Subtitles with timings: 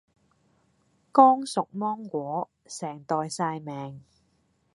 [1.11, 4.01] 剛熟芒果，成袋曬命